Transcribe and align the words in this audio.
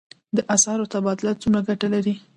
د 0.35 0.37
اسعارو 0.55 0.89
تبادله 0.93 1.31
څومره 1.41 1.61
ګټه 1.69 1.87
لري؟ 1.93 2.13